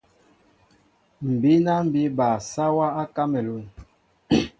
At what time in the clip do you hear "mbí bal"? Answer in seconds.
1.85-2.37